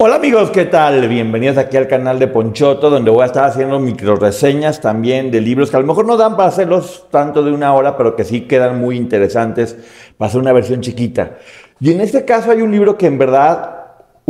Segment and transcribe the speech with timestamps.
[0.00, 1.08] Hola amigos, ¿qué tal?
[1.08, 5.40] Bienvenidos aquí al canal de Ponchoto, donde voy a estar haciendo micro reseñas también de
[5.40, 8.22] libros que a lo mejor no dan para hacerlos tanto de una hora, pero que
[8.22, 9.76] sí quedan muy interesantes
[10.16, 11.38] para hacer una versión chiquita.
[11.80, 13.77] Y en este caso hay un libro que en verdad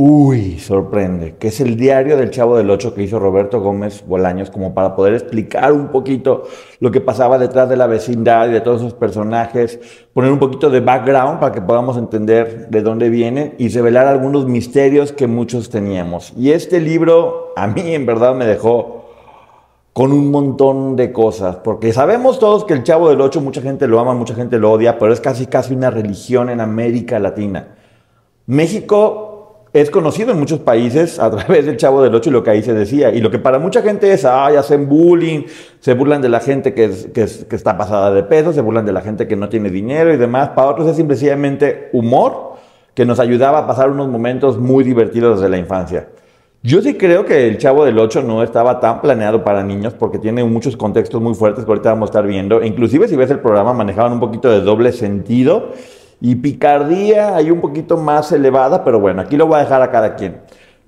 [0.00, 4.48] Uy, sorprende, que es el diario del Chavo del Ocho que hizo Roberto Gómez Bolaños,
[4.48, 6.44] como para poder explicar un poquito
[6.78, 9.80] lo que pasaba detrás de la vecindad y de todos esos personajes,
[10.14, 14.46] poner un poquito de background para que podamos entender de dónde vienen y revelar algunos
[14.46, 16.32] misterios que muchos teníamos.
[16.36, 19.06] Y este libro a mí en verdad me dejó
[19.92, 23.88] con un montón de cosas, porque sabemos todos que el Chavo del Ocho mucha gente
[23.88, 27.74] lo ama, mucha gente lo odia, pero es casi casi una religión en América Latina.
[28.46, 29.27] México
[29.72, 32.62] es conocido en muchos países a través del Chavo del Ocho y lo que ahí
[32.62, 33.10] se decía.
[33.10, 35.44] Y lo que para mucha gente es, ay, hacen bullying,
[35.80, 39.02] se burlan de la gente que, que, está pasada de peso, se burlan de la
[39.02, 40.50] gente que no tiene dinero y demás.
[40.50, 42.54] Para otros es simplemente humor
[42.94, 46.08] que nos ayudaba a pasar unos momentos muy divertidos desde la infancia.
[46.62, 50.18] Yo sí creo que el Chavo del Ocho no estaba tan planeado para niños porque
[50.18, 52.64] tiene muchos contextos muy fuertes que ahorita vamos a estar viendo.
[52.64, 55.70] inclusive si ves el programa manejaban un poquito de doble sentido
[56.20, 59.90] y picardía hay un poquito más elevada, pero bueno, aquí lo voy a dejar a
[59.90, 60.40] cada quien.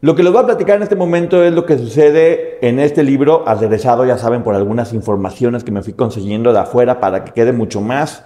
[0.03, 3.03] Lo que les voy a platicar en este momento es lo que sucede en este
[3.03, 7.33] libro, aderezado, ya saben, por algunas informaciones que me fui consiguiendo de afuera para que
[7.33, 8.25] quede mucho más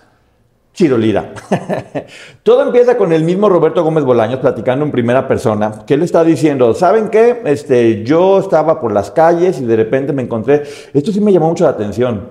[0.73, 1.33] chirolida.
[2.45, 6.23] Todo empieza con el mismo Roberto Gómez Bolaños platicando en primera persona, que él está
[6.23, 7.43] diciendo, ¿saben qué?
[7.45, 11.49] Este, yo estaba por las calles y de repente me encontré, esto sí me llamó
[11.49, 12.29] mucho la atención,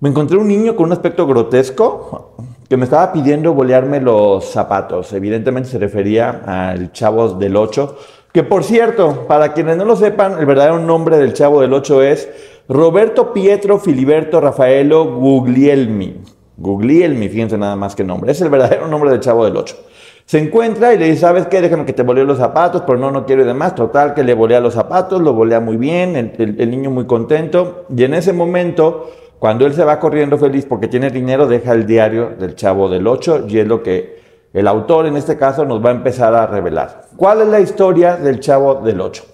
[0.00, 2.34] me encontré un niño con un aspecto grotesco,
[2.70, 5.12] que me estaba pidiendo bolearme los zapatos.
[5.12, 7.98] Evidentemente se refería al Chavo del 8,
[8.32, 12.02] que por cierto, para quienes no lo sepan, el verdadero nombre del Chavo del 8
[12.04, 12.28] es
[12.68, 16.20] Roberto Pietro Filiberto Rafaelo Guglielmi.
[16.58, 18.30] Guglielmi, fíjense nada más que nombre.
[18.30, 19.76] Es el verdadero nombre del Chavo del 8.
[20.24, 21.60] Se encuentra y le dice, ¿sabes qué?
[21.60, 23.74] Déjame que te bolee los zapatos, pero no, no quiero y demás.
[23.74, 27.86] Total, que le volea los zapatos, lo volea muy bien, el niño muy contento.
[27.96, 29.10] Y en ese momento
[29.40, 33.06] cuando él se va corriendo feliz porque tiene dinero, deja el diario del Chavo del
[33.06, 34.20] 8 y es lo que
[34.52, 37.06] el autor en este caso nos va a empezar a revelar.
[37.16, 39.24] ¿Cuál es la historia del Chavo del 8?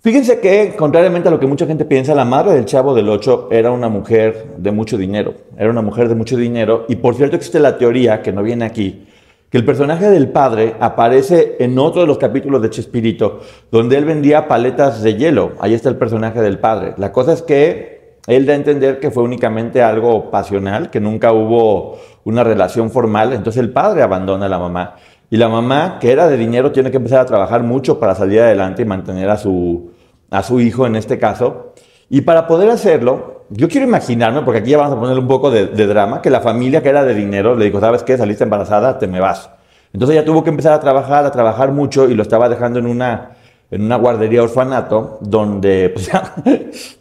[0.00, 3.48] Fíjense que, contrariamente a lo que mucha gente piensa, la madre del Chavo del 8
[3.50, 5.32] era una mujer de mucho dinero.
[5.56, 6.84] Era una mujer de mucho dinero.
[6.86, 9.08] Y por cierto existe la teoría, que no viene aquí,
[9.48, 14.04] que el personaje del padre aparece en otro de los capítulos de Chespirito, donde él
[14.04, 15.52] vendía paletas de hielo.
[15.60, 16.92] Ahí está el personaje del padre.
[16.98, 17.97] La cosa es que
[18.28, 23.32] él da a entender que fue únicamente algo pasional, que nunca hubo una relación formal,
[23.32, 24.96] entonces el padre abandona a la mamá.
[25.30, 28.40] Y la mamá, que era de dinero, tiene que empezar a trabajar mucho para salir
[28.40, 29.92] adelante y mantener a su,
[30.30, 31.72] a su hijo en este caso.
[32.10, 35.50] Y para poder hacerlo, yo quiero imaginarme, porque aquí ya vamos a poner un poco
[35.50, 38.18] de, drama, que la familia que era de dinero le dijo, ¿sabes qué?
[38.18, 39.50] Saliste embarazada, te me vas.
[39.94, 42.86] Entonces ella tuvo que empezar a trabajar, a trabajar mucho y lo estaba dejando en
[42.86, 43.37] una
[43.70, 46.10] en una guardería orfanato, donde pues,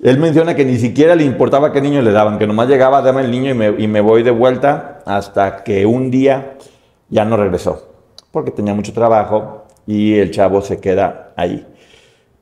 [0.01, 3.21] él menciona que ni siquiera le importaba qué niño le daban, que nomás llegaba, dame
[3.21, 6.57] el niño y me, y me voy de vuelta, hasta que un día
[7.09, 7.89] ya no regresó,
[8.31, 11.65] porque tenía mucho trabajo y el chavo se queda ahí.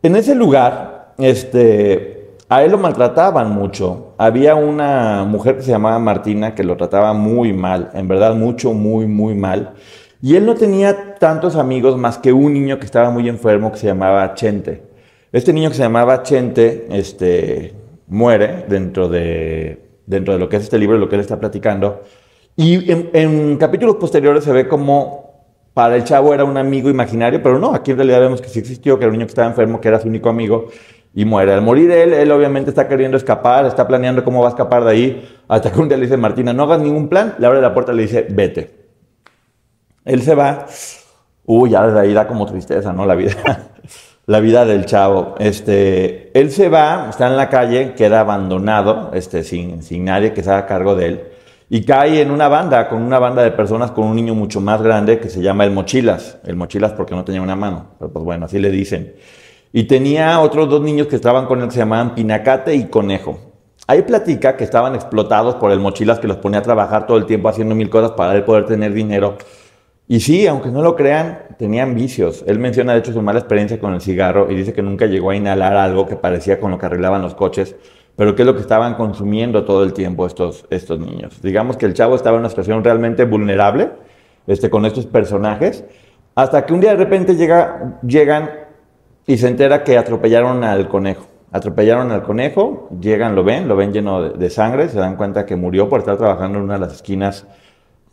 [0.02, 4.14] En ese lugar, este, a él lo maltrataban mucho.
[4.18, 8.74] Había una mujer que se llamaba Martina que lo trataba muy mal, en verdad mucho,
[8.74, 9.74] muy, muy mal.
[10.25, 13.78] Y él no tenía tantos amigos más que un niño que estaba muy enfermo que
[13.78, 14.81] se llamaba Chente.
[15.31, 17.75] Este niño que se llamaba Chente este,
[18.08, 22.02] muere dentro de, dentro de lo que es este libro, lo que él está platicando.
[22.56, 27.59] Y en, capítulos posteriores se ve como para el chavo era un amigo imaginario, pero
[27.59, 29.80] no, aquí en realidad vemos que sí existió, que era un niño que estaba enfermo,
[29.80, 30.69] que era su único amigo,
[31.14, 31.53] y muere.
[31.53, 34.90] Al morir él, él obviamente está queriendo escapar, está planeando cómo va a escapar de
[34.90, 37.75] ahí, hasta que un día le dice, Martina, no hagas ningún plan, le abre la
[37.75, 38.84] puerta y le dice, vete.
[40.06, 40.68] Él se va.
[41.46, 43.06] Uy, ya desde ahí da como tristeza, ¿no?
[43.06, 43.34] La vida.
[44.28, 45.36] la vida del chavo.
[45.40, 50.44] Este, él se va, está en la calle, queda abandonado, este, sin, sin nadie que
[50.44, 51.24] se haga cargo de él.
[51.70, 54.82] Y cae en una banda, con una banda de personas con un niño mucho más
[54.82, 56.38] grande que se llama el Mochilas.
[56.46, 59.16] El Mochilas porque no tenía una mano, pero pues bueno, así le dicen.
[59.74, 63.40] Y tenía otros dos niños que estaban con él que se llamaban Pinacate y Conejo.
[63.88, 67.26] Ahí platica que estaban explotados por el Mochilas que los ponía a trabajar todo el
[67.26, 69.38] tiempo haciendo mil cosas para él poder tener dinero
[70.07, 72.43] y sí, aunque no lo crean, tenían vicios.
[72.46, 75.31] Él menciona de hecho su mala experiencia con el cigarro y dice que nunca llegó
[75.31, 77.75] a inhalar algo que parecía con lo que arreglaban los coches,
[78.16, 81.41] pero que es lo que estaban consumiendo todo el tiempo estos, estos niños.
[81.41, 83.90] Digamos que el chavo estaba en una situación realmente vulnerable
[84.46, 85.84] este, con estos personajes,
[86.35, 88.52] hasta que un día de repente llega, llegan
[89.25, 91.25] y se entera que atropellaron al conejo.
[91.52, 95.46] Atropellaron al conejo, llegan, lo ven, lo ven lleno de, de sangre, se dan cuenta
[95.47, 97.47] que murió por estar trabajando en una de las esquinas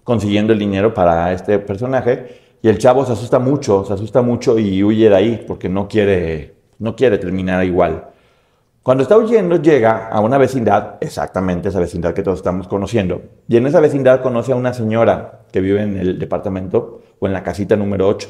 [0.04, 2.40] consiguiendo el dinero para este personaje.
[2.62, 5.88] y el chavo se asusta mucho, se asusta mucho y huye de ahí porque no
[5.88, 8.12] quiere, no quiere terminar igual.
[8.82, 13.56] Cuando está huyendo llega a una vecindad, exactamente esa vecindad que todos estamos conociendo, y
[13.56, 17.44] en esa vecindad conoce a una señora que vive en el departamento o en la
[17.44, 18.28] casita número 8.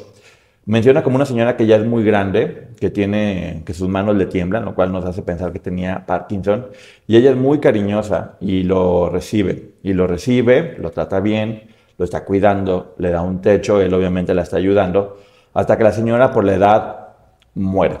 [0.65, 4.27] Menciona como una señora que ya es muy grande, que tiene que sus manos le
[4.27, 6.67] tiemblan, lo cual nos hace pensar que tenía Parkinson,
[7.05, 11.63] y ella es muy cariñosa y lo recibe, y lo recibe, lo trata bien,
[11.97, 15.17] lo está cuidando, le da un techo, él obviamente la está ayudando,
[15.53, 17.07] hasta que la señora por la edad
[17.55, 17.97] muere.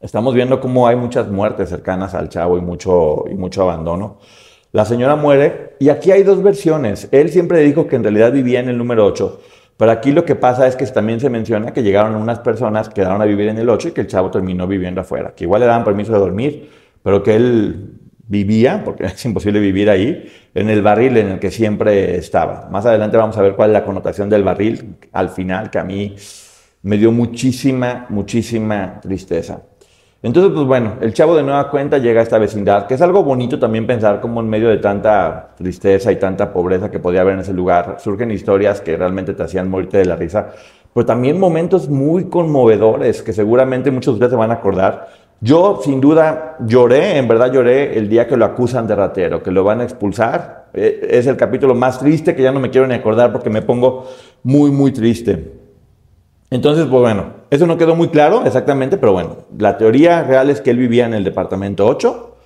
[0.00, 4.18] Estamos viendo cómo hay muchas muertes cercanas al chavo y mucho, y mucho abandono.
[4.72, 7.08] La señora muere y aquí hay dos versiones.
[7.12, 9.40] Él siempre dijo que en realidad vivía en el número 8,
[9.76, 13.20] pero aquí lo que pasa es que también se menciona que llegaron unas personas, quedaron
[13.20, 15.66] a vivir en el 8 y que el chavo terminó viviendo afuera, que igual le
[15.66, 16.70] daban permiso de dormir,
[17.02, 21.50] pero que él vivía, porque es imposible vivir ahí, en el barril en el que
[21.50, 22.68] siempre estaba.
[22.70, 25.84] Más adelante vamos a ver cuál es la connotación del barril al final, que a
[25.84, 26.14] mí
[26.82, 29.62] me dio muchísima, muchísima tristeza.
[30.24, 33.22] Entonces, pues bueno, el chavo de nueva cuenta llega a esta vecindad, que es algo
[33.22, 37.34] bonito también pensar como en medio de tanta tristeza y tanta pobreza que podía haber
[37.34, 40.48] en ese lugar, surgen historias que realmente te hacían morirte de la risa,
[40.94, 45.08] pero también momentos muy conmovedores que seguramente muchos de ustedes se van a acordar.
[45.42, 49.50] Yo, sin duda, lloré, en verdad lloré el día que lo acusan de ratero, que
[49.50, 50.68] lo van a expulsar.
[50.72, 53.60] Eh, es el capítulo más triste que ya no me quiero ni acordar porque me
[53.60, 54.06] pongo
[54.42, 55.63] muy, muy triste.
[56.54, 60.60] Entonces, pues bueno, eso no quedó muy claro exactamente, pero bueno, la teoría real es
[60.60, 62.36] que él vivía en el departamento 8,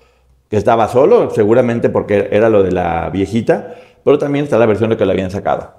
[0.49, 4.89] que estaba solo, seguramente porque era lo de la viejita, pero también está la versión
[4.89, 5.75] de que lo habían sacado.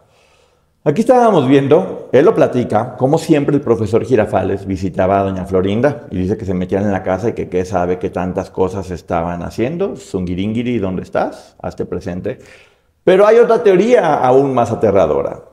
[0.84, 6.06] Aquí estábamos viendo, él lo platica, como siempre el profesor Girafales visitaba a doña Florinda
[6.12, 8.92] y dice que se metían en la casa y que qué sabe que tantas cosas
[8.92, 9.96] estaban haciendo.
[9.96, 11.56] Zungiringiri, ¿dónde estás?
[11.60, 12.38] Hazte presente.
[13.04, 15.49] Pero hay otra teoría aún más aterradora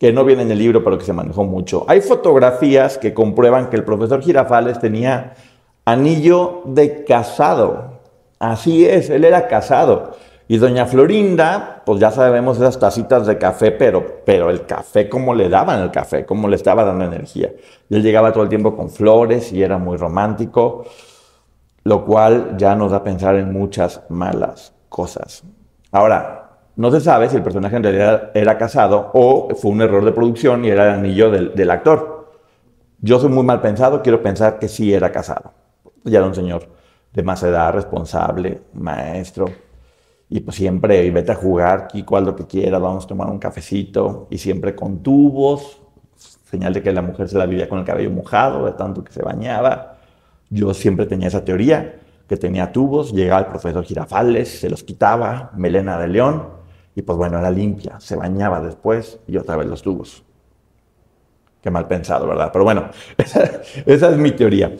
[0.00, 1.84] que no viene en el libro, pero que se manejó mucho.
[1.86, 5.34] Hay fotografías que comprueban que el profesor Girafales tenía
[5.84, 8.00] anillo de casado.
[8.38, 10.16] Así es, él era casado.
[10.48, 15.34] Y doña Florinda, pues ya sabemos esas tacitas de café, pero, pero el café, ¿cómo
[15.34, 16.24] le daban el café?
[16.24, 17.52] ¿Cómo le estaba dando energía?
[17.90, 20.86] Él llegaba todo el tiempo con flores y era muy romántico,
[21.84, 25.44] lo cual ya nos da a pensar en muchas malas cosas.
[25.92, 26.39] Ahora,
[26.80, 30.12] no se sabe si el personaje en realidad era casado o fue un error de
[30.12, 32.32] producción y era el anillo del, actor.
[33.02, 35.52] Yo soy muy mal pensado, quiero pensar que sí era casado.
[36.04, 36.70] Ya era un señor
[37.12, 39.44] de más edad, responsable, maestro.
[40.30, 43.38] Y pues siempre, y vete a jugar, aquí lo que quiera, vamos a tomar un
[43.38, 44.26] cafecito.
[44.30, 45.82] Y siempre con tubos,
[46.50, 49.12] señal de que la mujer se la vivía con el cabello mojado, de tanto que
[49.12, 49.98] se bañaba.
[50.48, 51.96] Yo siempre tenía esa teoría,
[52.26, 56.59] que tenía tubos, llegaba el profesor Girafales, se los quitaba, melena de león,
[56.94, 60.24] y pues bueno, era limpia, se bañaba después y otra vez los tubos.
[61.62, 62.50] Qué mal pensado, ¿verdad?
[62.52, 64.72] Pero bueno, esa, es mi teoría.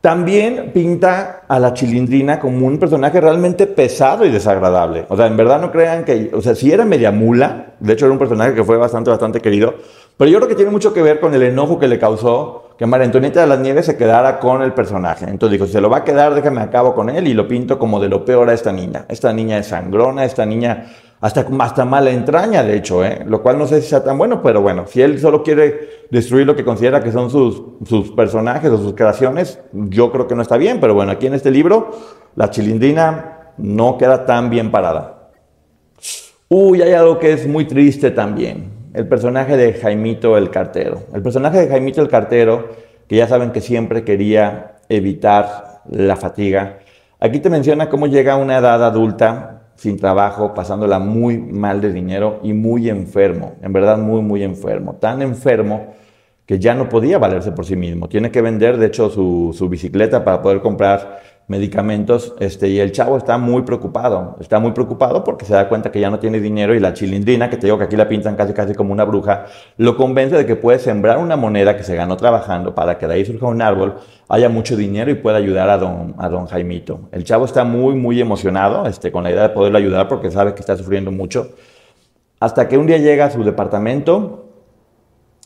[0.00, 5.06] También pinta a la chilindrina como un personaje realmente pesado y desagradable.
[5.08, 8.06] O sea, en verdad no crean que, o sea, si era media mula, de hecho
[8.06, 9.74] era un personaje que fue bastante, bastante querido,
[10.16, 12.86] pero yo creo que tiene mucho que ver con el enojo que le causó que
[12.86, 15.24] María Antonieta de las Nieves se quedara con el personaje.
[15.28, 17.98] Entonces dijo, se lo va a quedar, déjame acabo con él y lo pinto como
[17.98, 19.04] de lo peor a esta niña.
[19.08, 20.86] Esta niña es sangrona, esta niña
[21.20, 23.24] hasta, hasta mala entraña, de hecho, ¿eh?
[23.26, 26.46] lo cual no sé si sea tan bueno, pero bueno, si él solo quiere destruir
[26.46, 30.42] lo que considera que son sus, sus personajes o sus creaciones, yo creo que no
[30.42, 31.90] está bien, pero bueno, aquí en este libro,
[32.36, 35.30] la chilindrina no queda tan bien parada.
[36.48, 41.02] Uy, hay algo que es muy triste también, el personaje de Jaimito el Cartero.
[41.12, 42.68] El personaje de Jaimito el Cartero,
[43.08, 46.78] que ya saben que siempre quería evitar la fatiga,
[47.18, 51.92] aquí te menciona cómo llega a una edad adulta sin trabajo, pasándola muy mal de
[51.92, 55.94] dinero y muy enfermo, en verdad muy, muy enfermo, tan enfermo
[56.44, 58.08] que ya no podía valerse por sí mismo.
[58.08, 62.92] Tiene que vender, de hecho, su, su bicicleta para poder comprar medicamentos, este, y el
[62.92, 66.40] chavo está muy preocupado, está muy preocupado porque se da cuenta que ya no tiene
[66.40, 69.04] dinero y la chilindrina, que te digo que aquí la pintan casi casi como una
[69.04, 69.46] bruja,
[69.78, 73.14] lo convence de que puede sembrar una moneda que se ganó trabajando para que de
[73.14, 73.94] ahí surja un árbol,
[74.28, 77.08] haya mucho dinero y pueda ayudar a don, a don Jaimito.
[77.12, 80.52] El chavo está muy, muy emocionado este, con la idea de poderlo ayudar porque sabe
[80.52, 81.54] que está sufriendo mucho,
[82.40, 84.50] hasta que un día llega a su departamento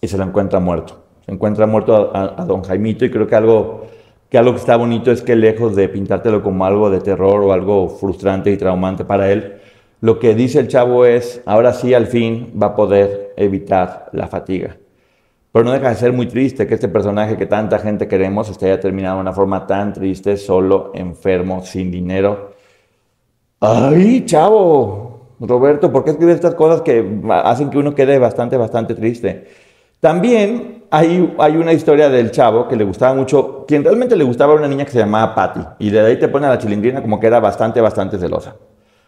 [0.01, 1.05] y se lo encuentra muerto.
[1.25, 3.87] Se encuentra muerto a don Jaimito y creo que algo
[4.33, 7.53] que algo que está bonito es que lejos de pintártelo como algo de terror o
[7.53, 9.59] algo frustrante y traumante para él,
[10.01, 14.29] lo que dice el chavo es, ahora sí al fin va a poder evitar la
[14.29, 14.79] fatiga.
[15.53, 18.69] Pero no deja de ser muy triste que este personaje que tanta gente queremos esté
[18.69, 22.53] ya terminado de una forma tan triste, solo, enfermo, sin dinero.
[23.61, 25.37] ¡Ay, chavo!
[25.41, 29.45] Roberto, ¿por qué escribes estas cosas que hacen que uno quede bastante, bastante triste?
[30.03, 34.53] También hay, hay una historia del chavo que le gustaba mucho, quien realmente le gustaba
[34.53, 37.21] una niña que se llamaba Patty, y de ahí te pone a la chilindrina como
[37.21, 38.57] que era bastante, bastante celosa.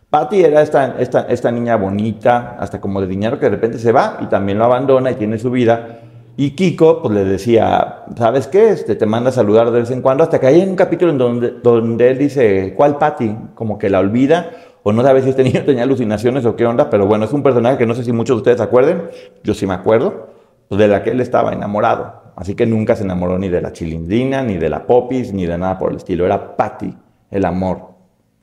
[0.09, 3.91] Patty era esta, esta, esta niña bonita, hasta como de dinero que de repente se
[3.91, 5.99] va y también lo abandona y tiene su vida.
[6.37, 8.69] Y Kiko pues le decía, ¿sabes qué?
[8.69, 11.19] Este, te manda a saludar de vez en cuando, hasta que hay un capítulo en
[11.19, 13.37] donde, donde él dice, ¿cuál Patty?
[13.57, 14.49] Como que la olvida,
[14.85, 17.43] o no sabe si este niño tenía alucinaciones o qué onda, pero bueno, es un
[17.43, 19.11] personaje que no sé si muchos de ustedes acuerden,
[19.43, 20.34] yo sí me acuerdo,
[20.71, 22.23] de la que él estaba enamorado.
[22.37, 25.57] Así que nunca se enamoró ni de la chilindrina, ni de la popis, ni de
[25.57, 26.27] nada por el estilo.
[26.27, 26.95] Era Patty,
[27.31, 27.91] el amor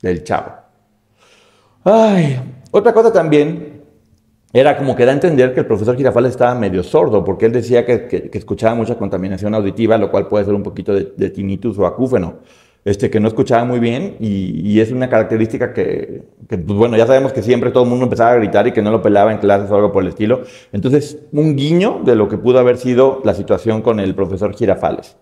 [0.00, 0.52] del chavo.
[1.84, 3.82] Ay, otra cosa también
[4.52, 7.52] era como que da a entender que el profesor Girafales estaba medio sordo, porque él
[7.52, 11.86] decía que, escuchaba mucha contaminación auditiva, lo cual puede ser un poquito de, tinnitus o
[11.86, 12.40] acúfeno,
[12.84, 17.32] este, que no escuchaba muy bien y, es una característica que, pues bueno, ya sabemos
[17.32, 19.70] que siempre todo el mundo empezaba a gritar y que no lo pelaba en clases
[19.70, 20.42] o algo por el estilo.
[20.72, 25.16] Entonces, un guiño de lo que pudo haber sido la situación con el profesor Girafales.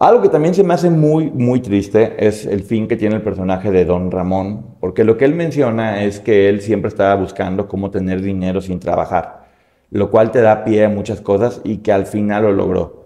[0.00, 3.22] Algo que también se me hace muy, muy triste es el fin que tiene el
[3.22, 7.66] personaje de Don Ramón, porque lo que él menciona es que él siempre estaba buscando
[7.66, 9.48] cómo tener dinero sin trabajar,
[9.90, 12.97] lo cual te da pie a muchas cosas y que al final lo logró.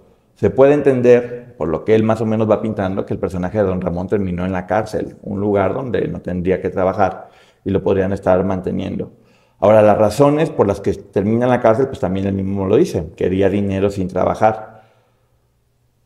[0.42, 3.58] Se puede entender, por lo que él más o menos va pintando, que el personaje
[3.58, 7.28] de Don Ramón terminó en la cárcel, un lugar donde no tendría que trabajar
[7.64, 9.12] y lo podrían estar manteniendo.
[9.60, 12.74] Ahora, las razones por las que termina en la cárcel, pues también él mismo lo
[12.74, 14.82] dice, quería dinero sin trabajar.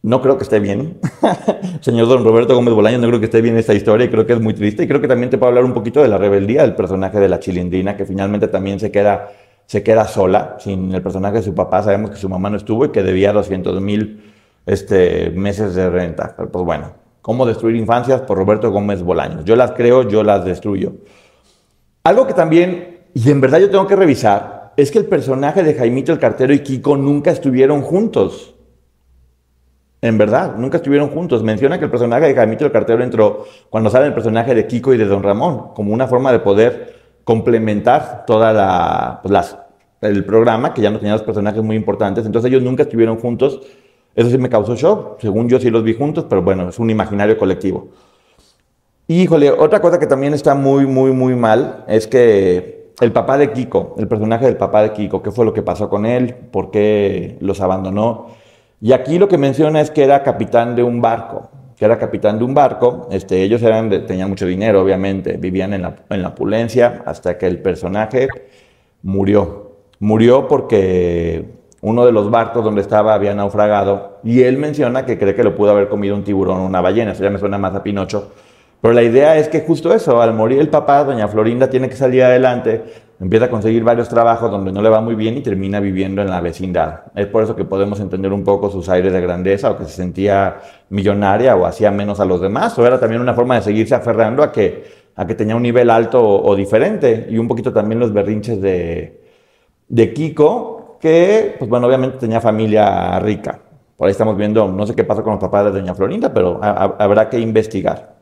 [0.02, 0.98] No creo que esté bien.
[1.80, 4.34] Señor don Roberto Gómez Bolaño, no creo que esté bien esta historia y creo que
[4.34, 4.82] es muy triste.
[4.82, 7.30] Y creo que también te puedo hablar un poquito de la rebeldía del personaje de
[7.30, 9.30] la chilindrina, que finalmente también se queda,
[9.66, 11.82] se queda sola, sin el personaje de su papá.
[11.82, 14.32] Sabemos que su mamá no estuvo y que debía 200 mil
[14.64, 16.34] este, meses de renta.
[16.36, 18.22] Pero pues bueno, ¿cómo destruir infancias?
[18.22, 19.44] Por Roberto Gómez Bolaños.
[19.44, 20.92] Yo las creo, yo las destruyo.
[22.04, 25.74] Algo que también, y en verdad yo tengo que revisar, es que el personaje de
[25.74, 28.54] Jaimito el Cartero y Kiko nunca estuvieron juntos.
[30.00, 31.42] En verdad, nunca estuvieron juntos.
[31.42, 34.94] Menciona que el personaje de Jaimito el Cartero entró cuando sale el personaje de Kiko
[34.94, 36.95] y de Don Ramón, como una forma de poder
[37.26, 39.56] complementar toda la, pues,
[40.00, 42.24] el programa, que ya no tenía los personajes muy importantes.
[42.24, 43.62] Entonces ellos nunca estuvieron juntos.
[44.14, 45.20] Eso sí me causó shock.
[45.20, 47.88] Según yo sí los vi juntos, pero bueno, es un imaginario colectivo.
[49.08, 53.52] híjole, otra cosa que también está muy, muy, muy mal es que el papá de
[53.52, 56.32] Kiko, el personaje del papá de Kiko, ¿qué fue lo que pasó con él?
[56.32, 58.28] ¿Por qué los abandonó?
[58.80, 62.38] Y aquí lo que menciona es que era capitán de un barco, que era capitán
[62.38, 66.28] de un barco, este, ellos eran tenían mucho dinero, obviamente, vivían en la, en la
[66.28, 68.28] opulencia hasta que el personaje
[69.02, 69.72] murió.
[69.98, 71.44] Murió porque
[71.82, 75.54] uno de los barcos donde estaba había naufragado y él menciona que cree que lo
[75.54, 78.32] pudo haber comido un tiburón o una ballena, eso ya me suena más a Pinocho.
[78.80, 81.96] Pero la idea es que justo eso, al morir el papá, doña Florinda tiene que
[81.96, 82.82] salir adelante,
[83.18, 86.28] empieza a conseguir varios trabajos donde no le va muy bien y termina viviendo en
[86.28, 87.04] la vecindad.
[87.14, 89.92] Es por eso que podemos entender un poco sus aires de grandeza o que se
[89.92, 90.58] sentía
[90.90, 94.42] millonaria o hacía menos a los demás, o era también una forma de seguirse aferrando
[94.42, 98.12] a que, a que tenía un nivel alto o, diferente y un poquito también los
[98.12, 99.22] berrinches de,
[99.88, 103.60] de Kiko, que pues bueno, obviamente tenía familia rica.
[103.96, 106.60] Por ahí estamos viendo, no sé qué pasa con los papás de Doña Florinda, pero
[106.62, 108.15] habrá que investigar.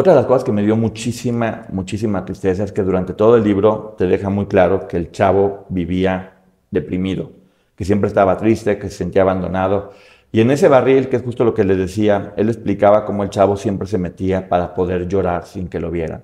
[0.00, 3.44] Otra de las cosas que me dio muchísima, muchísima tristeza es que durante todo el
[3.44, 6.38] libro te deja muy claro que el chavo vivía
[6.70, 7.32] deprimido,
[7.76, 9.92] que siempre estaba triste, que se sentía abandonado.
[10.32, 13.28] Y en ese barril, que es justo lo que le decía, él explicaba cómo el
[13.28, 16.22] chavo siempre se metía para poder llorar sin que lo vieran.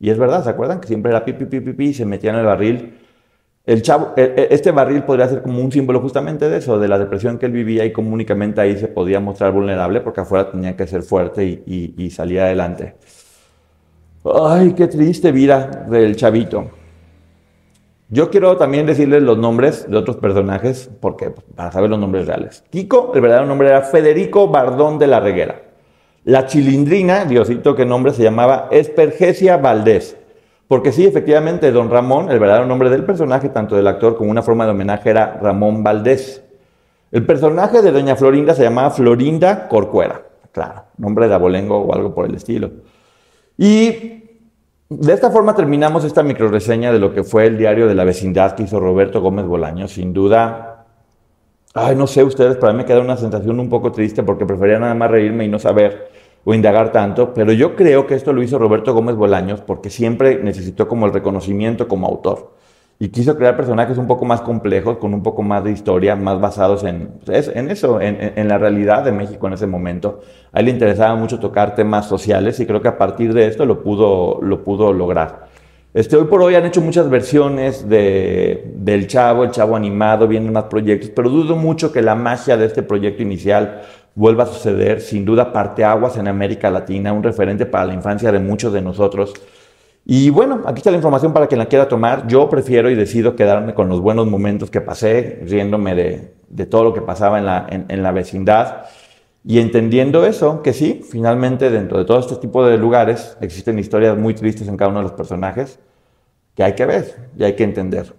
[0.00, 0.80] Y es verdad, ¿se acuerdan?
[0.80, 2.94] Que siempre era pipi, pipi, pipi, y se metía en el barril.
[3.66, 6.88] El chavo, e, e, este barril podría ser como un símbolo justamente de eso, de
[6.88, 10.50] la depresión que él vivía y cómo únicamente ahí se podía mostrar vulnerable porque afuera
[10.50, 12.94] tenía que ser fuerte y, y salir adelante.
[14.34, 16.70] Ay, qué triste vida del chavito.
[18.10, 22.64] Yo quiero también decirles los nombres de otros personajes, porque para saber los nombres reales.
[22.70, 25.62] Kiko, el verdadero nombre era Federico Bardón de la Reguera.
[26.24, 30.16] La chilindrina, Diosito, qué nombre se llamaba Espergesia Valdés.
[30.66, 34.42] Porque sí, efectivamente, don Ramón, el verdadero nombre del personaje, tanto del actor como una
[34.42, 36.42] forma de homenaje, era Ramón Valdés.
[37.10, 40.22] El personaje de doña Florinda se llamaba Florinda Corcuera.
[40.52, 42.70] Claro, nombre de abolengo o algo por el estilo.
[43.58, 44.22] Y
[44.88, 48.54] de esta forma terminamos esta microreseña de lo que fue el diario de la vecindad
[48.54, 49.88] que hizo Roberto Gómez Bolaño.
[49.88, 50.86] Sin duda,
[51.74, 54.78] ay, no sé ustedes, para mí me queda una sensación un poco triste porque prefería
[54.78, 56.08] nada más reírme y no saber
[56.44, 60.42] o indagar tanto, pero yo creo que esto lo hizo Roberto Gómez Bolaños porque siempre
[60.42, 62.52] necesitó como el reconocimiento como autor
[63.00, 66.40] y quiso crear personajes un poco más complejos, con un poco más de historia, más
[66.40, 70.20] basados en, pues, en eso, en, la realidad de México en ese momento.
[70.52, 73.66] A él le interesaba mucho tocar temas sociales y creo que a partir de esto
[73.66, 75.46] lo pudo, lo pudo lograr.
[75.94, 80.52] Este, hoy por hoy han hecho muchas versiones de, del Chavo, el Chavo animado, vienen
[80.52, 83.82] más proyectos, pero dudo mucho que la magia de este proyecto inicial
[84.14, 85.00] vuelva a suceder.
[85.00, 88.82] Sin duda, parte aguas en América Latina, un referente para la infancia de muchos de
[88.82, 89.32] nosotros.
[90.04, 92.26] Y bueno, aquí está la información para quien la quiera tomar.
[92.26, 96.84] Yo prefiero y decido quedarme con los buenos momentos que pasé, riéndome de, de todo
[96.84, 98.84] lo que pasaba en la, en, en la vecindad.
[99.44, 104.16] Y entendiendo eso, que sí, finalmente dentro de todo este tipo de lugares existen historias
[104.16, 105.78] muy tristes en cada uno de los personajes
[106.54, 108.14] que hay que ver y hay que entender.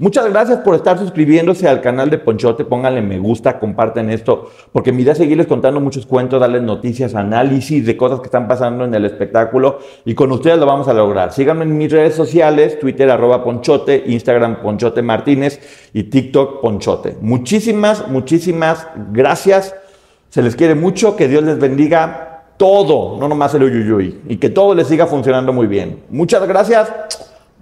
[0.00, 2.64] Muchas gracias por estar suscribiéndose al canal de Ponchote.
[2.64, 7.14] Pónganle me gusta, comparten esto, porque mi idea es seguirles contando muchos cuentos, darles noticias,
[7.14, 10.94] análisis de cosas que están pasando en el espectáculo y con ustedes lo vamos a
[10.94, 11.34] lograr.
[11.34, 15.60] Síganme en mis redes sociales, Twitter arroba Ponchote, Instagram Ponchote Martínez
[15.92, 17.18] y TikTok Ponchote.
[17.20, 19.74] Muchísimas, muchísimas gracias.
[20.30, 24.48] Se les quiere mucho, que Dios les bendiga todo, no nomás el uyuyuy, y que
[24.48, 26.04] todo les siga funcionando muy bien.
[26.08, 26.90] Muchas gracias.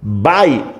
[0.01, 0.78] Bye.